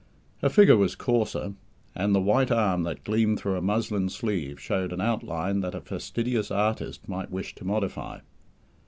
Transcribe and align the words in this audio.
Her 0.41 0.49
figure 0.49 0.77
was 0.77 0.95
coarser, 0.95 1.53
and 1.93 2.15
the 2.15 2.19
white 2.19 2.49
arm 2.49 2.81
that 2.85 3.03
gleamed 3.03 3.37
through 3.39 3.55
a 3.55 3.61
muslin 3.61 4.09
sleeve 4.09 4.59
showed 4.59 4.91
an 4.91 4.99
outline 4.99 5.59
that 5.59 5.75
a 5.75 5.79
fastidious 5.81 6.49
artist 6.49 7.07
might 7.07 7.29
wish 7.29 7.53
to 7.53 7.65
modify. 7.65 8.21